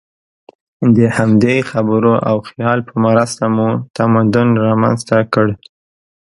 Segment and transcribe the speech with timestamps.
[0.95, 5.47] د همدې خبرو او خیال په مرسته مو تمدن رامنځ ته کړ.